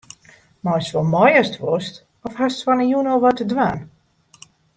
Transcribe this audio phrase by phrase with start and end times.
[0.65, 1.95] Meist wol mei ast wolst
[2.25, 3.79] of hast fan 'e jûn al wat te dwaan?